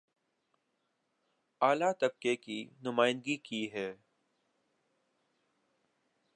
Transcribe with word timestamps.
اعلی 1.61 1.91
طبقے 1.99 2.35
کی 2.35 2.57
نمائندگی 2.83 3.37
کی 3.37 3.61
ہے 3.73 3.89